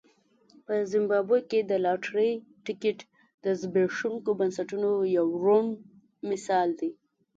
په 0.65 0.73
زیمبابوې 0.91 1.41
کې 1.49 1.59
د 1.63 1.71
لاټرۍ 1.85 2.31
ټکټ 2.65 2.99
د 3.43 3.45
زبېښونکو 3.61 4.31
بنسټونو 4.39 4.89
یو 5.17 5.27
روڼ 5.43 5.63
مثال 6.29 6.67
دی. 6.79 6.89